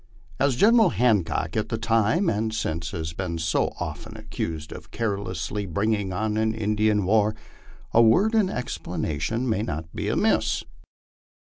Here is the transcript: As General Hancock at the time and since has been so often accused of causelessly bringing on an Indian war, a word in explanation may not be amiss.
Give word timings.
As 0.39 0.55
General 0.55 0.89
Hancock 0.89 1.55
at 1.55 1.69
the 1.69 1.77
time 1.77 2.27
and 2.27 2.51
since 2.51 2.89
has 2.89 3.13
been 3.13 3.37
so 3.37 3.67
often 3.79 4.17
accused 4.17 4.71
of 4.71 4.89
causelessly 4.89 5.67
bringing 5.71 6.11
on 6.11 6.37
an 6.37 6.55
Indian 6.55 7.05
war, 7.05 7.35
a 7.93 8.01
word 8.01 8.33
in 8.33 8.49
explanation 8.49 9.47
may 9.47 9.61
not 9.61 9.93
be 9.95 10.07
amiss. 10.09 10.63